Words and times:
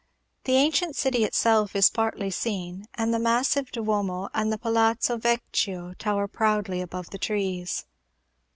The 0.45 0.55
ancient 0.55 0.95
city 0.95 1.23
itself 1.25 1.75
is 1.75 1.91
partly 1.91 2.31
seen, 2.31 2.87
and 2.95 3.13
the 3.13 3.19
massive 3.19 3.71
Duomo 3.71 4.29
and 4.33 4.51
the 4.51 4.57
Palazzo 4.57 5.17
Vecchio 5.17 5.93
tower 5.93 6.27
proudly 6.27 6.81
above 6.81 7.11
the 7.11 7.19
trees! 7.19 7.85